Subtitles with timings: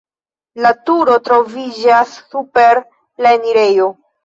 [0.65, 2.83] La turo troviĝas super
[3.27, 3.91] la enirejo.